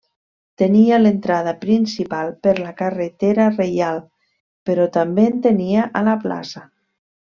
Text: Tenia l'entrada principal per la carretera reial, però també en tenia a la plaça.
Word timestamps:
Tenia 0.61 0.97
l'entrada 1.01 1.53
principal 1.65 2.33
per 2.47 2.55
la 2.63 2.73
carretera 2.81 3.47
reial, 3.55 4.03
però 4.71 4.91
també 5.01 5.31
en 5.33 5.41
tenia 5.49 5.89
a 6.03 6.07
la 6.13 6.21
plaça. 6.29 6.69